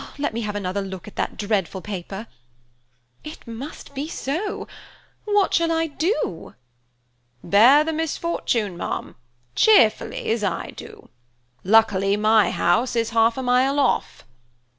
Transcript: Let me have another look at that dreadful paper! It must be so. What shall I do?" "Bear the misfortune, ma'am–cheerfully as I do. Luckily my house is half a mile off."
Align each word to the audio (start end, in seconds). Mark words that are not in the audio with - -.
Let 0.17 0.33
me 0.33 0.41
have 0.41 0.55
another 0.55 0.81
look 0.81 1.07
at 1.07 1.15
that 1.17 1.37
dreadful 1.37 1.79
paper! 1.81 2.25
It 3.23 3.45
must 3.45 3.93
be 3.93 4.07
so. 4.07 4.67
What 5.25 5.53
shall 5.53 5.71
I 5.71 5.85
do?" 5.85 6.55
"Bear 7.43 7.83
the 7.83 7.93
misfortune, 7.93 8.77
ma'am–cheerfully 8.77 10.31
as 10.31 10.43
I 10.43 10.71
do. 10.71 11.09
Luckily 11.63 12.17
my 12.17 12.49
house 12.49 12.95
is 12.95 13.11
half 13.11 13.37
a 13.37 13.43
mile 13.43 13.79
off." 13.79 14.25